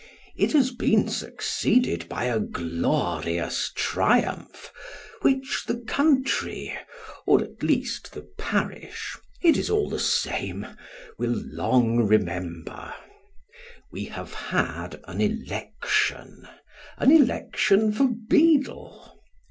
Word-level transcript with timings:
It 0.35 0.53
has 0.53 0.71
been 0.71 1.09
succeeded 1.09 2.09
by 2.09 2.23
a 2.23 2.39
glorious 2.39 3.71
triumph, 3.75 4.71
which 5.21 5.65
the 5.67 5.77
country 5.77 6.75
or 7.27 7.39
at 7.43 7.61
least 7.61 8.13
the 8.13 8.27
parish 8.35 9.15
it 9.43 9.57
is 9.57 9.69
all 9.69 9.91
the 9.91 9.99
same 9.99 10.65
will 11.19 11.39
long 11.45 11.99
remem 12.07 12.65
ber. 12.65 12.95
We 13.91 14.05
have 14.05 14.33
had 14.33 14.99
an 15.07 15.21
election; 15.21 16.47
an 16.97 17.11
election 17.11 17.91
for 17.91 18.07
beadle. 18.07 19.21